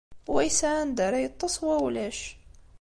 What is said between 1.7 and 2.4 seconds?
ulac.